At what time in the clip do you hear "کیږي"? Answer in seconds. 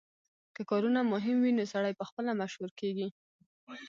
2.79-3.07